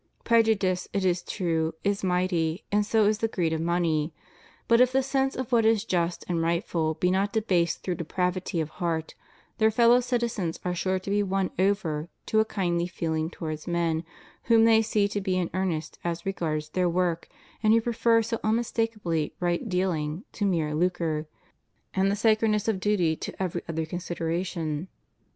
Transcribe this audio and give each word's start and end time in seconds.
Prejudice, 0.23 0.87
it 0.93 1.05
is 1.05 1.21
true, 1.21 1.75
is 1.83 2.03
mighty, 2.03 2.63
and 2.71 2.83
so 2.83 3.05
is 3.05 3.19
the 3.19 3.27
greed 3.27 3.53
of 3.53 3.61
money; 3.61 4.11
but 4.67 4.81
if 4.81 4.91
the 4.91 5.03
sense 5.03 5.35
of 5.35 5.51
what 5.51 5.63
is 5.63 5.85
just 5.85 6.25
and 6.27 6.41
rightful 6.41 6.95
be 6.95 7.11
not 7.11 7.31
debased 7.33 7.83
through 7.83 7.93
depravity 8.01 8.59
of 8.59 8.69
heart, 8.81 9.13
their 9.59 9.69
fellow 9.69 9.99
citizens 9.99 10.59
are 10.65 10.73
sure 10.73 10.97
to 10.97 11.11
be 11.11 11.21
won 11.21 11.51
over 11.59 12.09
to 12.25 12.39
a 12.39 12.45
kindly 12.45 12.87
feeling 12.87 13.29
towards 13.29 13.67
men 13.67 14.03
whom 14.45 14.65
they 14.65 14.81
see 14.81 15.07
to 15.07 15.21
be 15.21 15.37
in 15.37 15.51
earnest 15.53 15.99
as 16.03 16.25
regards 16.25 16.69
their 16.69 16.89
work 16.89 17.29
and 17.61 17.71
who 17.71 17.79
prefer 17.79 18.23
so 18.23 18.37
unmis 18.43 18.71
takably 18.73 19.33
right 19.39 19.69
deaUng 19.69 20.23
to 20.31 20.45
mere 20.45 20.73
lucre, 20.73 21.27
and 21.93 22.09
the 22.09 22.15
sacredness 22.15 22.67
of 22.67 22.79
duty 22.79 23.15
to 23.15 23.35
every 23.39 23.61
other 23.69 23.85
consideration. 23.85 24.87